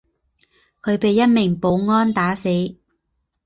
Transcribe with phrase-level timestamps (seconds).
[0.81, 2.49] 他被一名保安打死。